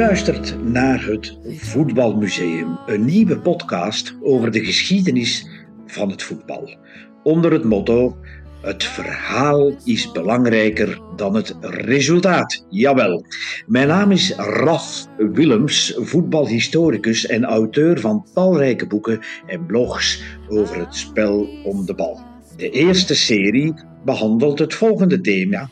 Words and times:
luistert 0.00 0.56
naar 0.62 1.04
het 1.04 1.38
Voetbalmuseum, 1.46 2.78
een 2.86 3.04
nieuwe 3.04 3.38
podcast 3.38 4.14
over 4.22 4.50
de 4.50 4.64
geschiedenis 4.64 5.46
van 5.86 6.10
het 6.10 6.22
voetbal. 6.22 6.76
Onder 7.22 7.52
het 7.52 7.64
motto: 7.64 8.16
Het 8.62 8.84
verhaal 8.84 9.72
is 9.84 10.12
belangrijker 10.12 11.00
dan 11.16 11.34
het 11.34 11.56
resultaat. 11.60 12.64
Jawel. 12.68 13.24
Mijn 13.66 13.88
naam 13.88 14.10
is 14.10 14.34
Raf 14.36 15.06
Willems, 15.16 15.94
voetbalhistoricus 15.96 17.26
en 17.26 17.44
auteur 17.44 18.00
van 18.00 18.26
talrijke 18.34 18.86
boeken 18.86 19.20
en 19.46 19.66
blogs 19.66 20.22
over 20.48 20.78
het 20.78 20.94
spel 20.94 21.48
om 21.64 21.86
de 21.86 21.94
bal. 21.94 22.20
De 22.56 22.70
eerste 22.70 23.14
serie 23.14 23.74
behandelt 24.04 24.58
het 24.58 24.74
volgende 24.74 25.20
thema: 25.20 25.68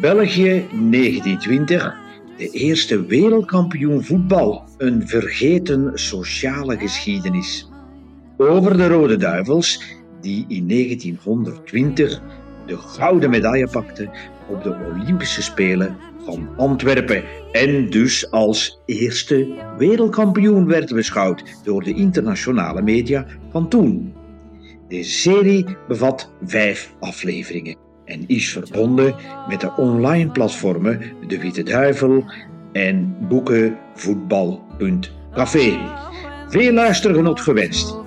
België 0.00 0.64
1920 0.90 2.08
de 2.40 2.50
eerste 2.50 3.06
wereldkampioen 3.06 4.04
voetbal, 4.04 4.64
een 4.78 5.08
vergeten 5.08 5.90
sociale 5.94 6.78
geschiedenis. 6.78 7.68
Over 8.36 8.76
de 8.76 8.88
Rode 8.88 9.16
Duivels, 9.16 9.82
die 10.20 10.44
in 10.48 10.68
1920 10.68 12.22
de 12.66 12.76
gouden 12.76 13.30
medaille 13.30 13.68
pakten 13.68 14.10
op 14.48 14.62
de 14.62 14.76
Olympische 14.92 15.42
Spelen 15.42 15.96
van 16.24 16.48
Antwerpen 16.56 17.24
en 17.52 17.90
dus 17.90 18.30
als 18.30 18.80
eerste 18.86 19.48
wereldkampioen 19.78 20.66
werd 20.66 20.94
beschouwd 20.94 21.44
door 21.64 21.82
de 21.82 21.94
internationale 21.94 22.82
media 22.82 23.26
van 23.50 23.68
toen. 23.68 24.14
Deze 24.88 25.10
serie 25.10 25.76
bevat 25.88 26.32
vijf 26.42 26.94
afleveringen 27.00 27.89
en 28.10 28.24
is 28.26 28.52
verbonden 28.52 29.14
met 29.48 29.60
de 29.60 29.76
online 29.76 30.30
platformen 30.30 31.00
De 31.26 31.40
Witte 31.40 31.62
Duivel 31.62 32.24
en 32.72 33.16
boekenvoetbal.café. 33.28 35.78
Veel 36.48 36.72
luistergenot 36.72 37.40
gewenst. 37.40 37.98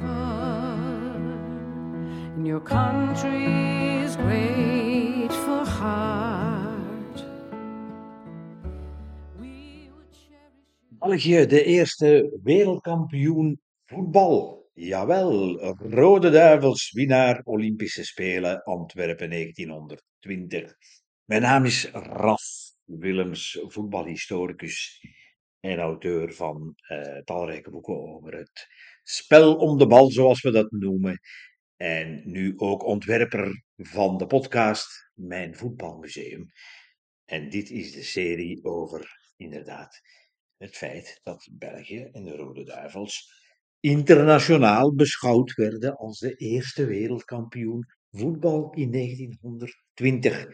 België, 10.99 11.45
de 11.45 11.63
eerste 11.63 12.39
wereldkampioen 12.43 13.59
voetbal. 13.85 14.62
Jawel, 14.75 15.59
Rode 15.77 16.31
Duivels, 16.31 16.91
winnaar 16.91 17.41
Olympische 17.43 18.03
Spelen 18.03 18.63
Antwerpen 18.63 19.29
1920. 19.29 20.73
Mijn 21.25 21.41
naam 21.41 21.65
is 21.65 21.89
Raf 21.91 22.43
Willems, 22.83 23.59
voetbalhistoricus 23.61 25.05
en 25.59 25.79
auteur 25.79 26.33
van 26.33 26.75
uh, 26.89 27.17
talrijke 27.17 27.69
boeken 27.69 28.15
over 28.15 28.37
het 28.37 28.67
spel 29.03 29.55
om 29.55 29.77
de 29.77 29.87
bal, 29.87 30.11
zoals 30.11 30.41
we 30.41 30.51
dat 30.51 30.71
noemen. 30.71 31.19
En 31.75 32.21
nu 32.25 32.53
ook 32.57 32.85
ontwerper 32.85 33.63
van 33.75 34.17
de 34.17 34.25
podcast 34.25 35.11
Mijn 35.13 35.55
Voetbalmuseum. 35.55 36.51
En 37.25 37.49
dit 37.49 37.69
is 37.69 37.91
de 37.91 38.03
serie 38.03 38.63
over, 38.63 39.33
inderdaad, 39.37 40.01
het 40.57 40.77
feit 40.77 41.19
dat 41.23 41.49
België 41.51 42.09
en 42.11 42.23
de 42.23 42.35
Rode 42.35 42.63
Duivels 42.63 43.42
internationaal 43.83 44.95
beschouwd 44.95 45.53
werden 45.53 45.95
als 45.95 46.19
de 46.19 46.35
eerste 46.35 46.85
wereldkampioen 46.85 47.85
voetbal 48.11 48.73
in 48.73 48.91
1920. 48.91 50.47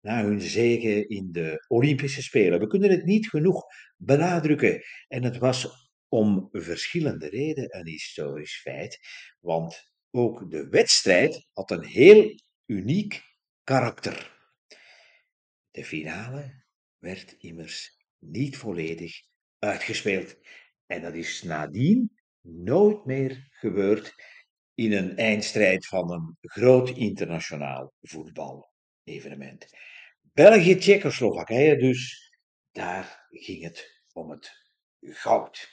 Na 0.00 0.24
hun 0.24 0.40
zege 0.40 1.06
in 1.06 1.32
de 1.32 1.64
Olympische 1.68 2.22
Spelen. 2.22 2.60
We 2.60 2.66
kunnen 2.66 2.90
het 2.90 3.04
niet 3.04 3.28
genoeg 3.28 3.64
benadrukken. 3.96 4.82
En 5.08 5.22
het 5.22 5.38
was 5.38 5.90
om 6.08 6.48
verschillende 6.52 7.28
redenen 7.28 7.78
een 7.78 7.86
historisch 7.86 8.60
feit. 8.60 8.98
Want 9.40 9.92
ook 10.10 10.50
de 10.50 10.68
wedstrijd 10.68 11.48
had 11.52 11.70
een 11.70 11.84
heel 11.84 12.40
uniek 12.66 13.22
karakter. 13.64 14.40
De 15.70 15.84
finale 15.84 16.64
werd 16.98 17.34
immers 17.38 18.04
niet 18.18 18.56
volledig 18.56 19.12
uitgespeeld. 19.58 20.36
En 20.86 21.02
dat 21.02 21.14
is 21.14 21.42
nadien 21.42 22.21
nooit 22.42 23.04
meer 23.04 23.48
gebeurd 23.50 24.14
in 24.74 24.92
een 24.92 25.16
eindstrijd 25.16 25.86
van 25.86 26.12
een 26.12 26.36
groot 26.40 26.90
internationaal 26.90 27.92
voetbal-evenement. 28.00 29.66
België-Tsjechoslowakije 30.32 31.76
dus, 31.76 32.32
daar 32.70 33.26
ging 33.30 33.62
het 33.62 34.02
om 34.12 34.30
het 34.30 34.50
goud. 35.00 35.68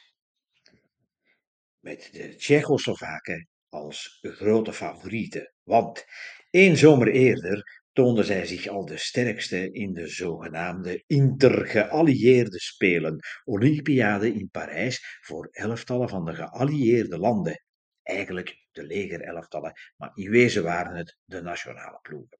Met 1.79 2.09
de 2.11 2.35
Tsjechoslowaken 2.35 3.47
als 3.69 4.19
grote 4.21 4.73
favorieten, 4.73 5.53
want 5.63 6.05
één 6.49 6.77
zomer 6.77 7.07
eerder 7.11 7.78
toonden 7.99 8.25
zij 8.25 8.45
zich 8.45 8.67
al 8.67 8.85
de 8.85 8.97
sterkste 8.97 9.71
in 9.71 9.93
de 9.93 10.07
zogenaamde 10.07 11.03
intergeallieerde 11.07 12.59
spelen, 12.59 13.19
Olympiade 13.43 14.33
in 14.33 14.49
Parijs 14.49 15.19
voor 15.21 15.47
elftallen 15.51 16.09
van 16.09 16.25
de 16.25 16.35
geallieerde 16.35 17.17
landen. 17.17 17.63
Eigenlijk 18.03 18.67
de 18.71 18.83
legerelftallen, 18.83 19.73
maar 19.97 20.11
in 20.13 20.29
wezen 20.29 20.63
waren 20.63 20.95
het 20.95 21.17
de 21.25 21.41
nationale 21.41 21.99
ploegen. 22.01 22.39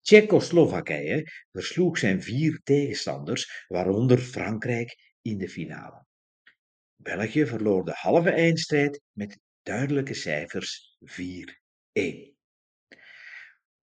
Tsjechoslowakije 0.00 1.30
versloeg 1.52 1.98
zijn 1.98 2.22
vier 2.22 2.60
tegenstanders, 2.62 3.64
waaronder 3.68 4.18
Frankrijk 4.18 5.14
in 5.22 5.38
de 5.38 5.48
finale. 5.48 6.04
België 6.96 7.46
verloor 7.46 7.84
de 7.84 7.94
halve 7.94 8.30
eindstrijd 8.30 9.00
met 9.12 9.38
duidelijke 9.62 10.14
cijfers 10.14 10.96
4-1. 11.04 12.37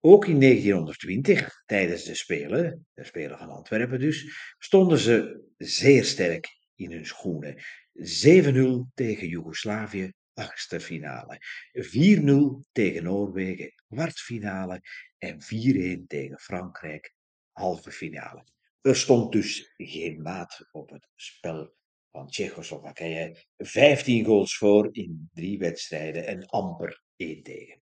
Ook 0.07 0.27
in 0.27 0.39
1920, 0.39 1.63
tijdens 1.66 2.03
de 2.03 2.16
Spelen, 2.16 2.88
de 2.93 3.03
Spelen 3.03 3.38
van 3.38 3.49
Antwerpen 3.49 3.99
dus, 3.99 4.53
stonden 4.57 4.97
ze 4.97 5.43
zeer 5.57 6.03
sterk 6.03 6.57
in 6.75 6.91
hun 6.91 7.05
schoenen. 7.05 7.55
7-0 7.93 8.93
tegen 8.93 9.27
Joegoslavië, 9.27 10.11
achtste 10.33 10.79
finale. 10.79 11.39
4-0 11.73 12.71
tegen 12.71 13.03
Noorwegen, 13.03 13.73
kwartfinale. 13.88 14.81
En 15.17 15.41
4-1 15.41 16.07
tegen 16.07 16.39
Frankrijk, 16.39 17.13
halve 17.51 17.91
finale. 17.91 18.43
Er 18.81 18.95
stond 18.95 19.31
dus 19.31 19.73
geen 19.77 20.22
maat 20.22 20.67
op 20.72 20.89
het 20.89 21.07
spel 21.16 21.75
van 22.11 22.27
Tsjechoslowakije. 22.27 23.45
15 23.57 24.25
goals 24.25 24.57
voor 24.57 24.89
in 24.91 25.29
drie 25.33 25.57
wedstrijden 25.57 26.25
en 26.27 26.45
amper 26.45 27.01
één 27.16 27.43
tegen. 27.43 27.83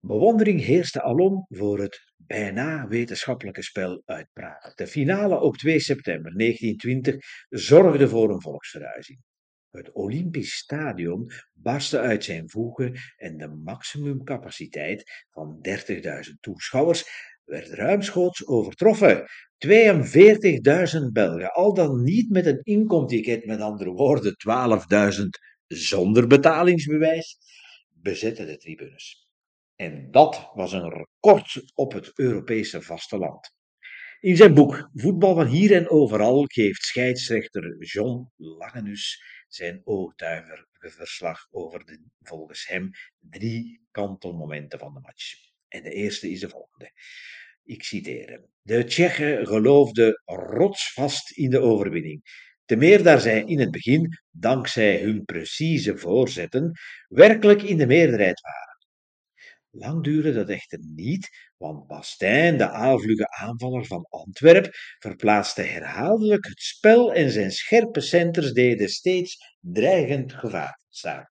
Bewondering 0.00 0.60
heerste 0.60 1.02
alom 1.02 1.46
voor 1.48 1.78
het 1.78 2.12
bijna 2.16 2.86
wetenschappelijke 2.88 3.62
spel 3.62 4.02
uit. 4.04 4.26
De 4.74 4.86
finale 4.86 5.40
op 5.40 5.56
2 5.56 5.80
september 5.80 6.36
1920 6.36 7.16
zorgde 7.48 8.08
voor 8.08 8.30
een 8.30 8.42
volksverhuizing. 8.42 9.20
Het 9.70 9.92
Olympisch 9.92 10.54
Stadion 10.54 11.30
barstte 11.52 11.98
uit 11.98 12.24
zijn 12.24 12.50
voegen 12.50 12.94
en 13.16 13.36
de 13.36 13.48
maximumcapaciteit 13.48 15.26
van 15.30 15.58
30.000 15.68 16.40
toeschouwers 16.40 17.04
werd 17.44 17.68
ruimschoots 17.68 18.46
overtroffen. 18.46 19.24
42.000 19.66 21.12
Belgen, 21.12 21.52
al 21.52 21.74
dan 21.74 22.02
niet 22.02 22.30
met 22.30 22.46
een 22.46 22.60
inkomticket, 22.62 23.46
met 23.46 23.60
andere 23.60 23.90
woorden 23.90 24.36
12.000 25.18 25.24
zonder 25.66 26.26
betalingsbewijs, 26.26 27.38
bezetten 27.88 28.46
de 28.46 28.56
tribunes. 28.56 29.27
En 29.80 30.10
dat 30.10 30.50
was 30.54 30.72
een 30.72 30.90
record 30.90 31.62
op 31.74 31.92
het 31.92 32.10
Europese 32.14 32.82
vasteland. 32.82 33.50
In 34.20 34.36
zijn 34.36 34.54
boek 34.54 34.90
Voetbal 34.94 35.34
van 35.34 35.46
hier 35.46 35.74
en 35.74 35.90
overal 35.90 36.44
geeft 36.46 36.82
scheidsrechter 36.82 37.84
John 37.84 38.30
Langenus 38.36 39.22
zijn 39.48 39.80
oogtuigerige 39.84 40.90
verslag 40.90 41.46
over 41.50 41.84
de 41.84 42.00
volgens 42.22 42.66
hem 42.66 42.90
drie 43.18 43.80
kantelmomenten 43.90 44.78
van 44.78 44.94
de 44.94 45.00
match. 45.00 45.34
En 45.68 45.82
de 45.82 45.90
eerste 45.90 46.30
is 46.30 46.40
de 46.40 46.48
volgende. 46.48 46.92
Ik 47.64 47.82
citeer 47.82 48.30
hem. 48.30 48.46
De 48.62 48.84
Tsjechen 48.84 49.46
geloofden 49.46 50.22
rotsvast 50.24 51.30
in 51.30 51.50
de 51.50 51.60
overwinning. 51.60 52.22
Te 52.64 52.76
meer 52.76 53.02
daar 53.02 53.20
zij 53.20 53.44
in 53.44 53.60
het 53.60 53.70
begin, 53.70 54.18
dankzij 54.30 55.00
hun 55.00 55.24
precieze 55.24 55.98
voorzetten, 55.98 56.72
werkelijk 57.08 57.62
in 57.62 57.76
de 57.76 57.86
meerderheid 57.86 58.40
waren. 58.40 58.67
Lang 59.70 60.04
duurde 60.04 60.32
dat 60.32 60.48
echter 60.48 60.78
niet, 60.82 61.28
want 61.56 61.86
Bastijn, 61.86 62.58
de 62.58 62.68
aalvlugge 62.70 63.28
aanvaller 63.28 63.86
van 63.86 64.06
Antwerp, 64.08 64.74
verplaatste 64.98 65.62
herhaaldelijk 65.62 66.46
het 66.46 66.60
spel 66.60 67.12
en 67.12 67.30
zijn 67.30 67.50
scherpe 67.50 68.00
centers 68.00 68.52
deden 68.52 68.88
steeds 68.88 69.56
dreigend 69.60 70.32
gevaar 70.32 70.80
staan. 70.88 71.30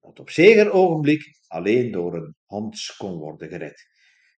Dat 0.00 0.20
op 0.20 0.30
zeker 0.30 0.70
ogenblik 0.70 1.38
alleen 1.46 1.90
door 1.90 2.14
een 2.14 2.34
Hans 2.46 2.96
kon 2.96 3.18
worden 3.18 3.48
gered. 3.48 3.88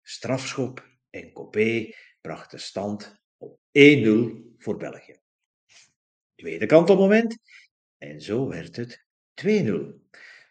Strafschop 0.02 0.88
en 1.10 1.32
Copé 1.32 1.94
brachten 2.20 2.60
stand 2.60 3.14
op 3.36 3.58
1-0 3.78 4.54
voor 4.58 4.76
België. 4.76 5.14
tweede 6.34 6.66
kantelmoment. 6.66 7.38
En 7.98 8.20
zo 8.20 8.48
werd 8.48 8.76
het 8.76 9.04
2-0. 9.34 9.48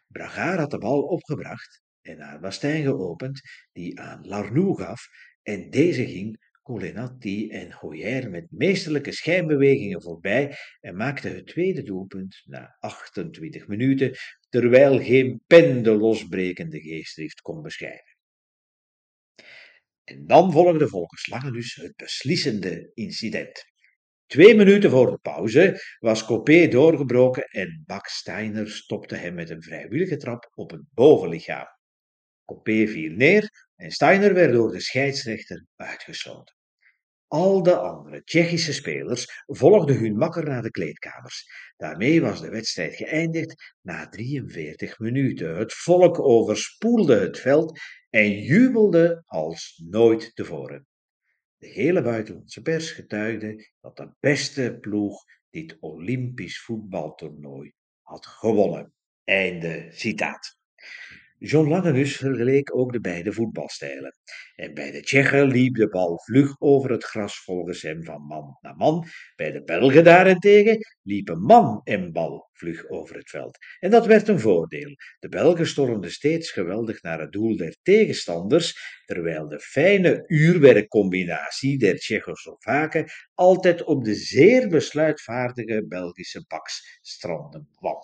Bragaar 0.07 0.60
had 0.60 0.72
de 0.72 0.77
bal 0.77 1.01
opgebracht 1.01 1.81
en 2.01 2.18
naar 2.18 2.40
Bastijn 2.40 2.84
geopend, 2.84 3.42
die 3.72 4.00
aan 4.00 4.28
Larnoux 4.28 4.84
gaf. 4.84 5.07
En 5.44 5.69
deze 5.69 6.06
ging 6.06 6.48
Colinatti 6.69 7.50
en 7.50 7.72
Hoyer 7.72 8.30
met 8.30 8.46
meesterlijke 8.50 9.12
schijnbewegingen 9.12 10.01
voorbij 10.01 10.56
en 10.80 10.96
maakte 10.96 11.28
het 11.28 11.48
tweede 11.48 11.84
doelpunt 11.84 12.42
na 12.46 12.75
28 12.80 13.68
minuten, 13.68 14.16
terwijl 14.50 15.04
geen 15.04 15.42
pen 15.48 15.84
de 15.84 15.92
losbrekende 15.92 16.81
geestdrift 16.81 17.42
kon 17.42 17.62
beschrijven. 17.62 18.18
En 20.04 20.25
dan 20.25 20.51
volgde 20.51 20.88
volgens 20.88 21.28
Langenus 21.28 21.75
het 21.75 21.96
beslissende 21.96 22.92
incident. 22.94 23.66
Twee 24.25 24.56
minuten 24.56 24.90
voor 24.90 25.12
de 25.12 25.18
pauze 25.18 25.81
was 26.00 26.25
Copé 26.25 26.68
doorgebroken 26.68 27.44
en 27.44 27.84
Bak 27.86 28.07
Steiner 28.07 28.69
stopte 28.69 29.16
hem 29.16 29.34
met 29.34 29.50
een 29.50 29.63
vrijwillige 29.63 30.18
trap 30.18 30.51
op 30.54 30.72
het 30.72 30.84
bovenlichaam. 30.94 31.79
Copé 32.50 32.88
viel 32.88 33.12
neer 33.12 33.50
en 33.75 33.92
Steiner 33.92 34.34
werd 34.34 34.54
door 34.54 34.72
de 34.72 34.80
scheidsrechter 34.80 35.66
uitgesloten. 35.75 36.56
Al 37.28 37.63
de 37.63 37.75
andere 37.75 38.24
Tsjechische 38.24 38.74
spelers 38.74 39.44
volgden 39.46 39.98
hun 39.98 40.18
makker 40.18 40.46
naar 40.46 40.62
de 40.62 40.72
kleedkamers. 40.72 41.46
Daarmee 41.78 42.22
was 42.22 42.42
de 42.42 42.50
wedstrijd 42.50 42.96
geëindigd 42.96 43.75
na 43.81 44.07
43 44.07 45.00
minuten. 45.00 45.57
Het 45.57 45.74
volk 45.74 46.19
overspoelde 46.19 47.19
het 47.19 47.40
veld 47.40 47.80
en 48.10 48.31
jubelde 48.31 49.24
als 49.25 49.84
nooit 49.86 50.36
tevoren. 50.36 50.88
De 51.57 51.68
hele 51.68 52.01
buitenlandse 52.01 52.62
pers 52.62 52.92
getuigde 52.92 53.69
dat 53.81 53.98
de 53.98 54.12
beste 54.19 54.78
ploeg 54.81 55.24
dit 55.50 55.78
Olympisch 55.80 56.62
voetbaltoernooi 56.62 57.74
had 58.01 58.25
gewonnen. 58.25 58.94
Einde 59.24 59.88
citaat. 59.92 60.59
John 61.41 61.69
Langenus 61.69 62.15
vergeleek 62.15 62.75
ook 62.75 62.91
de 62.91 63.00
beide 63.00 63.33
voetbalstijlen. 63.33 64.15
En 64.56 64.74
bij 64.74 64.91
de 64.91 65.01
Tsjechen 65.01 65.47
liep 65.47 65.75
de 65.75 65.88
bal 65.88 66.19
vlug 66.24 66.56
over 66.62 66.91
het 66.91 67.03
gras 67.03 67.39
volgens 67.44 67.81
hem 67.81 68.03
van 68.03 68.21
man 68.21 68.57
naar 68.62 68.75
man. 68.75 69.07
Bij 69.36 69.51
de 69.51 69.63
Belgen 69.63 70.03
daarentegen 70.03 70.77
liepen 71.01 71.41
man 71.41 71.81
en 71.83 72.12
bal 72.12 72.50
vlug 72.53 72.89
over 72.89 73.15
het 73.15 73.30
veld. 73.30 73.57
En 73.80 73.91
dat 73.91 74.06
werd 74.06 74.27
een 74.27 74.39
voordeel. 74.39 74.95
De 75.19 75.30
Belgen 75.30 75.68
stormden 75.68 76.12
steeds 76.12 76.51
geweldig 76.51 77.01
naar 77.01 77.19
het 77.19 77.31
doel 77.31 77.57
der 77.57 77.75
tegenstanders, 77.81 78.77
terwijl 79.06 79.47
de 79.47 79.59
fijne 79.59 80.24
uurwerkcombinatie 80.27 81.77
der 81.77 81.97
Tsjechoslowaken 81.97 83.09
altijd 83.33 83.83
op 83.83 84.03
de 84.03 84.15
zeer 84.15 84.68
besluitvaardige 84.68 85.86
Belgische 85.88 86.45
baks 86.47 87.00
stranden 87.01 87.69
kwam. 87.75 88.00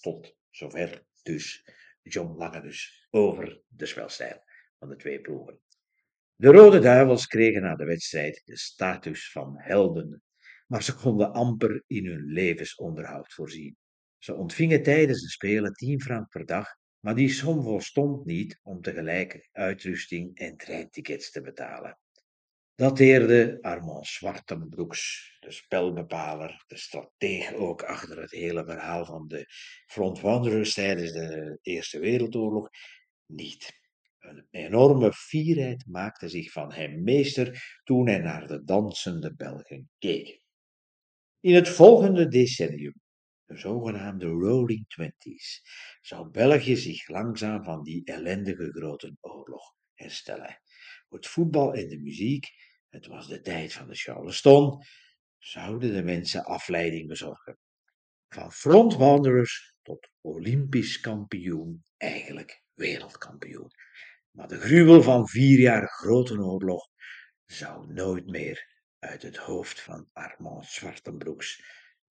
Tot 0.00 0.34
zover 0.50 1.02
dus 1.22 1.64
John 2.10 2.36
Lange 2.36 2.60
dus 2.60 3.06
over 3.10 3.62
de 3.68 3.86
spelstijl 3.86 4.42
van 4.78 4.88
de 4.88 4.96
twee 4.96 5.20
ploegen. 5.20 5.60
De 6.36 6.48
Rode 6.48 6.78
Duivels 6.78 7.26
kregen 7.26 7.62
na 7.62 7.76
de 7.76 7.84
wedstrijd 7.84 8.42
de 8.44 8.56
status 8.56 9.32
van 9.32 9.54
helden, 9.58 10.22
maar 10.66 10.82
ze 10.82 10.94
konden 10.94 11.32
amper 11.32 11.82
in 11.86 12.06
hun 12.06 12.24
levensonderhoud 12.24 13.32
voorzien. 13.32 13.76
Ze 14.18 14.34
ontvingen 14.34 14.82
tijdens 14.82 15.22
de 15.22 15.28
Spelen 15.28 15.72
10 15.72 16.00
frank 16.00 16.28
per 16.28 16.46
dag, 16.46 16.68
maar 17.00 17.14
die 17.14 17.28
som 17.28 17.62
volstond 17.62 18.24
niet 18.24 18.60
om 18.62 18.80
tegelijk 18.80 19.48
uitrusting 19.52 20.38
en 20.38 20.56
treintickets 20.56 21.30
te 21.30 21.40
betalen 21.40 21.98
dateerde 22.80 23.58
Armand 23.60 24.06
Zwartenbroeks, 24.06 25.36
de 25.40 25.50
spelbepaler, 25.50 26.64
de 26.66 26.76
strateeg 26.76 27.52
ook 27.52 27.82
achter 27.82 28.20
het 28.20 28.30
hele 28.30 28.64
verhaal 28.64 29.04
van 29.04 29.28
de 29.28 29.44
Front 29.86 30.20
Wanderers 30.20 30.74
tijdens 30.74 31.12
de 31.12 31.58
Eerste 31.62 31.98
Wereldoorlog, 31.98 32.68
niet. 33.26 33.78
Een 34.18 34.46
enorme 34.50 35.12
fierheid 35.12 35.86
maakte 35.86 36.28
zich 36.28 36.52
van 36.52 36.72
hem 36.72 37.02
meester 37.02 37.80
toen 37.84 38.06
hij 38.06 38.18
naar 38.18 38.46
de 38.46 38.64
dansende 38.64 39.34
Belgen 39.34 39.90
keek. 39.98 40.42
In 41.40 41.54
het 41.54 41.68
volgende 41.68 42.28
decennium, 42.28 42.94
de 43.44 43.56
zogenaamde 43.56 44.26
Rolling 44.26 44.88
Twenties, 44.88 45.62
zou 46.00 46.30
België 46.30 46.76
zich 46.76 47.08
langzaam 47.08 47.64
van 47.64 47.82
die 47.82 48.04
ellendige 48.04 48.70
grote 48.72 49.16
oorlog 49.20 49.74
herstellen. 49.94 50.60
Het 51.08 51.26
voetbal 51.26 51.74
en 51.74 51.88
de 51.88 51.98
muziek 51.98 52.68
het 52.90 53.06
was 53.06 53.28
de 53.28 53.40
tijd 53.40 53.72
van 53.72 53.88
de 53.88 53.94
Charleston, 53.94 54.82
zouden 55.38 55.92
de 55.92 56.02
mensen 56.02 56.44
afleiding 56.44 57.08
bezorgen. 57.08 57.58
Van 58.28 58.52
front 58.52 58.94
wanderers 58.96 59.74
tot 59.82 60.10
Olympisch 60.20 61.00
kampioen, 61.00 61.84
eigenlijk 61.96 62.62
wereldkampioen. 62.74 63.70
Maar 64.30 64.48
de 64.48 64.60
gruwel 64.60 65.02
van 65.02 65.28
vier 65.28 65.58
jaar 65.58 65.88
grote 65.88 66.38
oorlog 66.38 66.88
zou 67.46 67.92
nooit 67.92 68.26
meer 68.26 68.78
uit 68.98 69.22
het 69.22 69.36
hoofd 69.36 69.80
van 69.80 70.08
Armand 70.12 70.66
Zwartenbroeks 70.66 71.64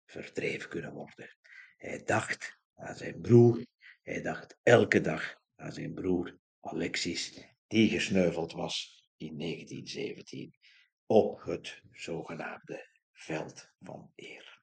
verdreven 0.05 0.69
kunnen 0.69 0.93
worden. 0.93 1.37
Hij 1.77 2.03
dacht 2.03 2.57
aan 2.75 2.95
zijn 2.95 3.21
broer, 3.21 3.65
hij 4.01 4.21
dacht 4.21 4.57
elke 4.63 5.01
dag 5.01 5.35
aan 5.55 5.73
zijn 5.73 5.93
broer 5.93 6.37
Alexis, 6.59 7.47
die 7.67 7.89
gesneuveld 7.89 8.51
was 8.51 9.03
in 9.17 9.37
1917 9.37 10.58
op 11.09 11.41
het 11.43 11.81
zogenaamde 11.91 12.87
veld 13.11 13.69
van 13.79 14.11
eer. 14.15 14.59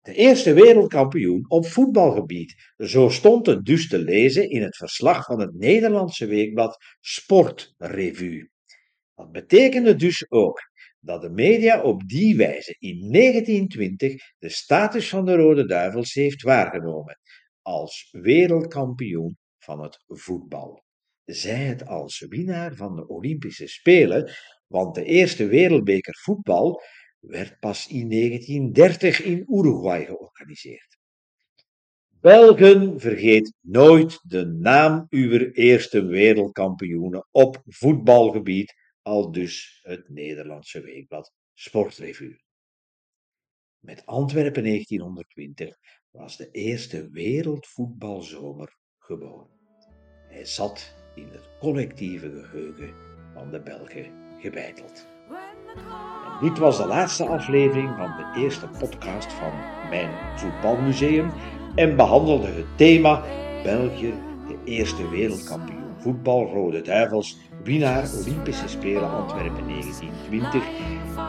De 0.00 0.14
eerste 0.14 0.52
wereldkampioen 0.52 1.44
op 1.48 1.66
voetbalgebied, 1.66 2.72
zo 2.76 3.08
stond 3.08 3.46
het 3.46 3.64
dus 3.64 3.88
te 3.88 3.98
lezen 3.98 4.50
in 4.50 4.62
het 4.62 4.76
verslag 4.76 5.24
van 5.24 5.40
het 5.40 5.54
Nederlandse 5.54 6.26
weekblad 6.26 6.76
Sportrevue. 7.00 8.50
Dat 9.14 9.32
betekende 9.32 9.94
dus 9.94 10.30
ook 10.30 10.60
dat 11.00 11.22
de 11.22 11.30
media 11.30 11.82
op 11.82 12.08
die 12.08 12.36
wijze 12.36 12.76
in 12.78 13.12
1920 13.12 14.14
de 14.38 14.48
status 14.48 15.08
van 15.08 15.24
de 15.24 15.34
Rode 15.34 15.66
Duivels 15.66 16.12
heeft 16.12 16.42
waargenomen 16.42 17.18
als 17.62 18.08
wereldkampioen 18.10 19.38
van 19.58 19.82
het 19.82 20.04
voetbal 20.06 20.84
zij 21.26 21.64
het 21.64 21.86
als 21.86 22.26
winnaar 22.28 22.74
van 22.74 22.96
de 22.96 23.08
Olympische 23.08 23.66
Spelen, 23.66 24.30
want 24.66 24.94
de 24.94 25.04
eerste 25.04 25.46
wereldbeker 25.46 26.14
voetbal 26.14 26.82
werd 27.20 27.58
pas 27.58 27.88
in 27.88 28.10
1930 28.10 29.22
in 29.22 29.44
Uruguay 29.48 30.04
georganiseerd. 30.04 30.98
Belgen, 32.20 33.00
vergeet 33.00 33.52
nooit 33.60 34.20
de 34.22 34.46
naam 34.46 35.06
uw 35.10 35.50
eerste 35.52 36.04
wereldkampioenen 36.04 37.28
op 37.30 37.62
voetbalgebied, 37.66 38.74
al 39.02 39.32
dus 39.32 39.80
het 39.82 40.08
Nederlandse 40.08 40.80
weekblad 40.80 41.32
Sportrevue. 41.54 42.40
Met 43.78 44.06
Antwerpen 44.06 44.62
1920 44.62 45.76
was 46.10 46.36
de 46.36 46.50
eerste 46.50 47.10
wereldvoetbalzomer 47.10 48.76
geboren. 48.98 49.50
Hij 50.28 50.44
zat 50.44 50.94
in 51.14 51.28
het 51.28 51.48
collectieve 51.58 52.44
geheugen 52.44 52.94
van 53.32 53.50
de 53.50 53.62
Belgen 53.62 54.25
gebeiteld. 54.38 55.06
En 55.28 56.48
dit 56.48 56.58
was 56.58 56.76
de 56.76 56.86
laatste 56.86 57.26
aflevering 57.26 57.90
van 57.96 58.10
de 58.16 58.40
eerste 58.40 58.68
podcast 58.78 59.32
van 59.32 59.52
mijn 59.90 60.10
voetbalmuseum 60.34 61.30
en 61.74 61.96
behandelde 61.96 62.46
het 62.46 62.76
thema 62.76 63.22
België, 63.62 64.14
de 64.48 64.56
eerste 64.64 65.08
wereldkampioen 65.08 65.86
voetbal 65.98 66.46
Rode 66.46 66.82
Duivels, 66.82 67.38
winnaar 67.62 68.04
Olympische 68.20 68.68
Spelen 68.68 69.10
Antwerpen 69.10 69.68
1920 69.68 70.62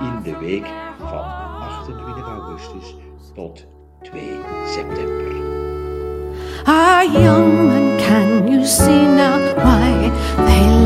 in 0.02 0.22
de 0.24 0.38
week 0.38 0.66
van 0.98 1.26
28 1.60 2.28
augustus 2.28 2.96
tot 3.34 3.68
2 4.02 4.22
september. 4.66 5.36
Ah, 6.64 7.04
young 7.14 7.68
man, 7.68 7.98
can 7.98 8.52
you 8.52 8.66
see 8.66 9.06
now 9.06 9.56
why 9.56 10.12
they 10.46 10.77